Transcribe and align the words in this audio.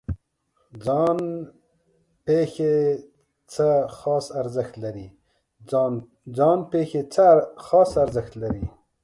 ځان 0.85 1.19
پېښې 2.25 2.75
څه 7.23 7.37
خاص 7.69 7.93
ارزښت 8.03 8.35
لري؟ 8.41 8.65